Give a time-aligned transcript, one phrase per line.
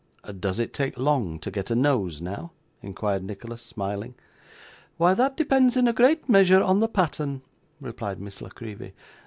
[0.39, 2.49] 'Does it take long to get a nose, now?'
[2.81, 4.15] inquired Nicholas, smiling.
[4.97, 7.43] 'Why, that depends in a great measure on the pattern,'
[7.79, 8.93] replied Miss La Creevy.